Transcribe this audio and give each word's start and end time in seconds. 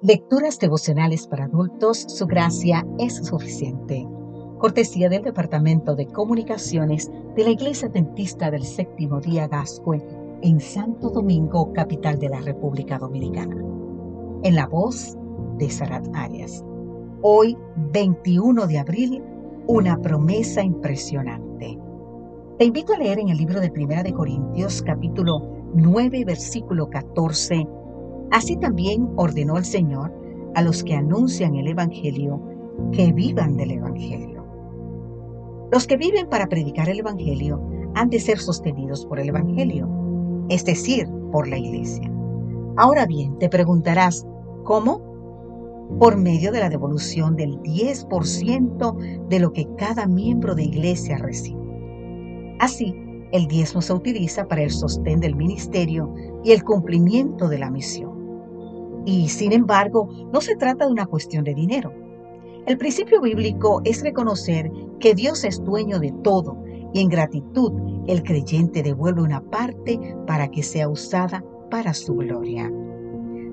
Lecturas 0.00 0.60
devocionales 0.60 1.26
para 1.26 1.46
adultos, 1.46 2.04
su 2.06 2.24
gracia 2.26 2.86
es 3.00 3.16
suficiente. 3.16 4.06
Cortesía 4.58 5.08
del 5.08 5.22
Departamento 5.24 5.96
de 5.96 6.06
Comunicaciones 6.06 7.10
de 7.34 7.42
la 7.42 7.50
Iglesia 7.50 7.88
Dentista 7.88 8.48
del 8.52 8.62
Séptimo 8.62 9.20
Día 9.20 9.48
Gascue 9.48 10.00
en 10.42 10.60
Santo 10.60 11.10
Domingo, 11.10 11.72
capital 11.72 12.20
de 12.20 12.28
la 12.28 12.40
República 12.40 12.96
Dominicana. 12.96 13.56
En 14.44 14.54
la 14.54 14.68
voz 14.68 15.16
de 15.58 15.68
Sarat 15.68 16.06
Arias. 16.14 16.64
Hoy, 17.22 17.58
21 17.92 18.68
de 18.68 18.78
abril, 18.78 19.24
una 19.66 20.00
promesa 20.00 20.62
impresionante. 20.62 21.76
Te 22.56 22.64
invito 22.64 22.92
a 22.92 22.98
leer 22.98 23.18
en 23.18 23.30
el 23.30 23.36
libro 23.36 23.58
de 23.58 23.72
Primera 23.72 24.04
de 24.04 24.12
Corintios, 24.12 24.80
capítulo 24.80 25.40
9, 25.74 26.24
versículo 26.24 26.88
14. 26.88 27.66
Así 28.30 28.56
también 28.56 29.08
ordenó 29.16 29.56
el 29.56 29.64
Señor 29.64 30.12
a 30.54 30.62
los 30.62 30.84
que 30.84 30.94
anuncian 30.94 31.54
el 31.54 31.68
Evangelio 31.68 32.40
que 32.92 33.12
vivan 33.12 33.56
del 33.56 33.72
Evangelio. 33.72 34.44
Los 35.70 35.86
que 35.86 35.96
viven 35.96 36.28
para 36.28 36.46
predicar 36.46 36.88
el 36.88 37.00
Evangelio 37.00 37.60
han 37.94 38.10
de 38.10 38.20
ser 38.20 38.38
sostenidos 38.38 39.06
por 39.06 39.20
el 39.20 39.28
Evangelio, 39.28 39.88
es 40.48 40.64
decir, 40.64 41.08
por 41.30 41.46
la 41.46 41.58
Iglesia. 41.58 42.10
Ahora 42.76 43.06
bien, 43.06 43.38
te 43.38 43.48
preguntarás, 43.48 44.26
¿cómo? 44.64 45.00
Por 45.98 46.16
medio 46.16 46.52
de 46.52 46.60
la 46.60 46.68
devolución 46.68 47.36
del 47.36 47.60
10% 47.62 49.28
de 49.28 49.38
lo 49.40 49.52
que 49.52 49.66
cada 49.76 50.06
miembro 50.06 50.54
de 50.54 50.64
Iglesia 50.64 51.18
recibe. 51.18 51.58
Así, 52.60 52.94
el 53.32 53.46
diezmo 53.46 53.82
se 53.82 53.92
utiliza 53.92 54.46
para 54.48 54.62
el 54.62 54.70
sostén 54.70 55.20
del 55.20 55.36
ministerio 55.36 56.14
y 56.44 56.52
el 56.52 56.64
cumplimiento 56.64 57.48
de 57.48 57.58
la 57.58 57.70
misión. 57.70 58.17
Y 59.04 59.28
sin 59.28 59.52
embargo, 59.52 60.08
no 60.32 60.40
se 60.40 60.56
trata 60.56 60.86
de 60.86 60.92
una 60.92 61.06
cuestión 61.06 61.44
de 61.44 61.54
dinero. 61.54 61.92
El 62.66 62.76
principio 62.76 63.20
bíblico 63.20 63.80
es 63.84 64.02
reconocer 64.02 64.70
que 65.00 65.14
Dios 65.14 65.44
es 65.44 65.64
dueño 65.64 65.98
de 65.98 66.12
todo 66.22 66.56
y 66.92 67.00
en 67.00 67.08
gratitud 67.08 67.72
el 68.06 68.22
creyente 68.22 68.82
devuelve 68.82 69.22
una 69.22 69.40
parte 69.40 69.98
para 70.26 70.48
que 70.48 70.62
sea 70.62 70.88
usada 70.88 71.44
para 71.70 71.94
su 71.94 72.14
gloria. 72.14 72.70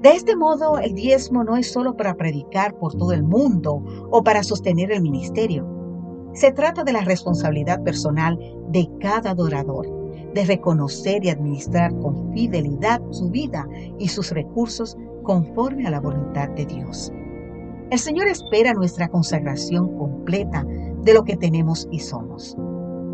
De 0.01 0.11
este 0.11 0.35
modo, 0.35 0.77
el 0.77 0.93
diezmo 0.93 1.43
no 1.43 1.57
es 1.57 1.71
solo 1.71 1.97
para 1.97 2.15
predicar 2.15 2.77
por 2.77 2.93
todo 2.93 3.11
el 3.11 3.23
mundo 3.23 3.81
o 4.11 4.23
para 4.23 4.43
sostener 4.43 4.91
el 4.91 5.01
ministerio. 5.01 5.67
Se 6.33 6.51
trata 6.51 6.83
de 6.83 6.93
la 6.93 7.01
responsabilidad 7.01 7.81
personal 7.83 8.37
de 8.69 8.89
cada 8.99 9.31
adorador, 9.31 9.87
de 10.33 10.45
reconocer 10.45 11.25
y 11.25 11.29
administrar 11.29 11.97
con 11.99 12.33
fidelidad 12.33 13.01
su 13.11 13.29
vida 13.29 13.67
y 13.97 14.09
sus 14.09 14.31
recursos 14.31 14.97
conforme 15.25 15.85
a 15.85 15.91
la 15.91 15.99
voluntad 15.99 16.49
de 16.49 16.65
Dios. 16.65 17.11
El 17.91 17.99
Señor 17.99 18.27
espera 18.27 18.73
nuestra 18.73 19.09
consagración 19.09 19.95
completa 19.97 20.65
de 21.03 21.13
lo 21.13 21.23
que 21.23 21.35
tenemos 21.35 21.87
y 21.91 21.99
somos. 21.99 22.57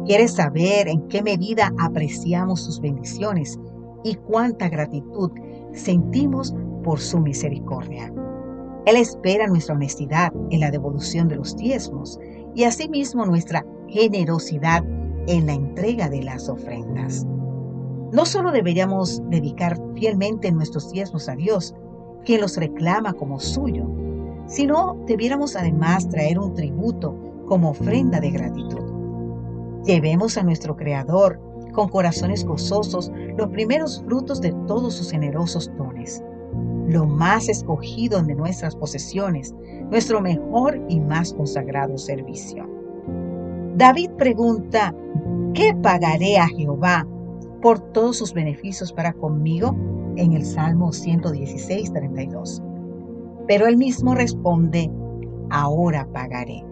Quiere 0.06 0.28
saber 0.28 0.88
en 0.88 1.08
qué 1.08 1.22
medida 1.22 1.72
apreciamos 1.80 2.62
sus 2.62 2.80
bendiciones 2.80 3.59
y 4.03 4.16
cuánta 4.16 4.70
gratitud 4.70 5.31
sentimos 5.73 6.56
por 6.84 7.00
su 7.00 7.20
misericordia. 7.20 8.14
Él 8.86 8.96
espera 8.96 9.48
nuestra 9.48 9.75
honestidad 9.75 10.34
en 10.50 10.59
la 10.59 10.72
devolución 10.72 11.28
de 11.28 11.36
los 11.36 11.56
diezmos 11.56 12.20
y 12.56 12.64
asimismo 12.64 13.25
nuestra 13.25 13.66
generosidad 13.88 14.84
en 15.28 15.46
la 15.46 15.53
entrega 15.53 16.09
de 16.09 16.23
las 16.23 16.50
ofrendas. 16.50 17.28
No 18.12 18.25
solo 18.25 18.52
deberíamos 18.52 19.22
dedicar 19.30 19.78
fielmente 19.96 20.52
nuestros 20.52 20.92
diezmos 20.92 21.30
a 21.30 21.36
Dios, 21.36 21.75
quien 22.26 22.42
los 22.42 22.58
reclama 22.58 23.14
como 23.14 23.40
suyo, 23.40 23.88
sino 24.48 24.98
debiéramos 25.08 25.56
además 25.56 26.09
traer 26.09 26.40
un 26.40 26.54
tributo 26.54 27.16
como 27.48 27.72
ofrenda 27.72 28.20
de 28.20 28.32
gratitud. 28.32 28.84
Llevemos 29.86 30.38
a 30.38 30.44
nuestro 30.44 30.76
Creador 30.76 31.40
con 31.74 31.90
corazones 31.90 32.46
gozosos 32.46 33.12
los 33.38 33.50
primeros 33.50 34.04
frutos 34.06 34.42
de 34.42 34.52
todos 34.68 34.96
sus 34.96 35.12
generosos 35.12 35.72
dones, 35.78 36.24
lo 36.88 37.06
más 37.06 37.50
escogido 37.50 38.22
de 38.22 38.36
nuestras 38.36 38.76
posesiones, 38.76 39.56
nuestro 39.90 40.22
mejor 40.22 40.80
y 40.90 41.00
más 41.00 41.34
consagrado 41.34 41.98
servicio. 41.98 42.70
David 43.76 44.12
pregunta, 44.18 44.94
¿qué 45.54 45.74
pagaré 45.81 46.38
a 46.38 46.48
Jehová 46.48 47.08
por 47.62 47.80
todos 47.80 48.18
sus 48.18 48.34
beneficios 48.34 48.92
para 48.92 49.14
conmigo? 49.14 49.76
En 50.16 50.34
el 50.34 50.46
Salmo 50.46 50.92
116, 50.92 51.94
32. 51.94 52.62
Pero 53.48 53.68
él 53.68 53.78
mismo 53.78 54.16
responde, 54.16 54.92
ahora 55.50 56.08
pagaré. 56.12 56.66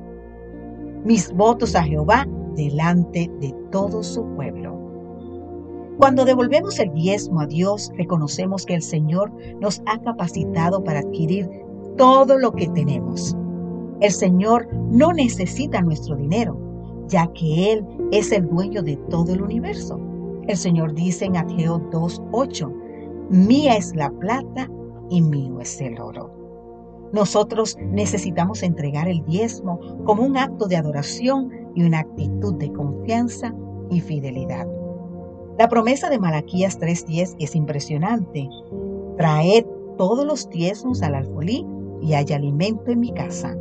Mis 1.06 1.32
votos 1.34 1.76
a 1.76 1.84
Jehová 1.84 2.28
delante 2.56 3.32
de 3.40 3.56
todo 3.72 4.04
su 4.04 4.26
pueblo. 4.36 4.78
Cuando 5.98 6.26
devolvemos 6.26 6.80
el 6.80 6.94
diezmo 6.94 7.42
a 7.42 7.48
Dios, 7.48 7.92
reconocemos 7.96 8.66
que 8.66 8.76
el 8.76 8.82
Señor 8.82 9.32
nos 9.60 9.82
ha 9.86 10.00
capacitado 10.00 10.84
para 10.84 11.00
adquirir 11.00 11.50
todo 11.98 12.38
lo 12.38 12.54
que 12.54 12.68
tenemos. 12.70 13.36
El 14.00 14.12
Señor 14.12 14.68
no 14.74 15.14
necesita 15.14 15.82
nuestro 15.82 16.16
dinero 16.16 16.70
ya 17.10 17.28
que 17.34 17.74
Él 17.74 17.86
es 18.12 18.32
el 18.32 18.48
dueño 18.48 18.82
de 18.82 18.96
todo 19.10 19.34
el 19.34 19.42
universo. 19.42 20.00
El 20.50 20.58
Señor 20.58 20.96
dice 20.96 21.26
en 21.26 21.38
Ageo 21.38 21.80
2.8, 21.92 23.30
mía 23.30 23.76
es 23.78 23.96
la 23.96 24.10
plata 24.10 24.68
y 25.08 25.22
mío 25.22 25.62
es 25.62 25.80
el 25.80 26.02
oro. 26.02 26.32
Nosotros 27.14 27.78
necesitamos 27.80 28.64
entregar 28.64 29.08
el 29.08 29.24
diezmo 29.26 29.80
como 30.06 30.24
un 30.24 30.38
acto 30.38 30.68
de 30.68 30.78
adoración 30.78 31.52
y 31.76 31.84
una 31.84 32.00
actitud 32.00 32.56
de 32.56 32.74
confianza 32.74 33.54
y 33.92 34.02
fidelidad. 34.02 34.68
La 35.60 35.70
promesa 35.70 36.10
de 36.10 36.18
Malaquías 36.18 36.80
3.10 36.80 37.36
es 37.38 37.56
impresionante. 37.56 38.50
Traed 39.18 39.68
todos 40.00 40.26
los 40.26 40.50
diezmos 40.50 41.04
al 41.04 41.14
alfolí 41.14 41.64
y 42.02 42.16
hay 42.16 42.26
alimento 42.34 42.90
en 42.90 43.02
mi 43.02 43.14
casa. 43.14 43.56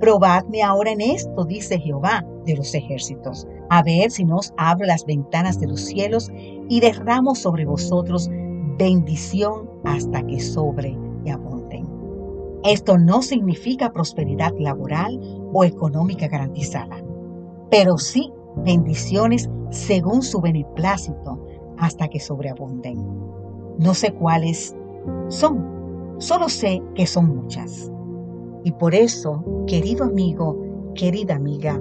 Probadme 0.00 0.64
ahora 0.64 0.90
en 0.90 1.00
esto, 1.00 1.44
dice 1.44 1.78
Jehová 1.78 2.26
de 2.44 2.56
los 2.56 2.74
ejércitos, 2.74 3.46
a 3.74 3.82
ver 3.82 4.12
si 4.12 4.24
nos 4.24 4.54
abro 4.56 4.86
las 4.86 5.04
ventanas 5.04 5.58
de 5.58 5.66
los 5.66 5.80
cielos 5.80 6.30
y 6.68 6.78
derramo 6.78 7.34
sobre 7.34 7.64
vosotros 7.64 8.30
bendición 8.78 9.68
hasta 9.82 10.24
que 10.24 10.38
sobre 10.38 10.96
y 11.24 11.30
abunden. 11.30 11.84
Esto 12.62 12.96
no 12.96 13.20
significa 13.20 13.92
prosperidad 13.92 14.52
laboral 14.60 15.20
o 15.52 15.64
económica 15.64 16.28
garantizada, 16.28 17.02
pero 17.68 17.98
sí 17.98 18.32
bendiciones 18.58 19.50
según 19.70 20.22
su 20.22 20.40
beneplácito 20.40 21.44
hasta 21.78 22.06
que 22.06 22.20
sobreabunden. 22.20 22.96
No 23.80 23.92
sé 23.92 24.14
cuáles 24.14 24.76
son, 25.26 26.14
solo 26.18 26.48
sé 26.48 26.80
que 26.94 27.08
son 27.08 27.34
muchas. 27.34 27.90
Y 28.62 28.70
por 28.70 28.94
eso, 28.94 29.42
querido 29.66 30.04
amigo, 30.04 30.56
querida 30.94 31.34
amiga, 31.34 31.80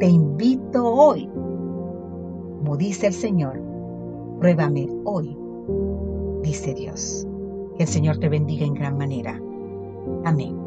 te 0.00 0.06
invito 0.06 0.84
hoy, 0.84 1.26
como 1.26 2.76
dice 2.78 3.08
el 3.08 3.12
Señor, 3.12 3.60
pruébame 4.40 4.88
hoy, 5.04 5.36
dice 6.42 6.74
Dios. 6.74 7.26
Que 7.76 7.84
el 7.84 7.88
Señor 7.88 8.18
te 8.18 8.28
bendiga 8.28 8.66
en 8.66 8.74
gran 8.74 8.98
manera. 8.98 9.40
Amén. 10.24 10.59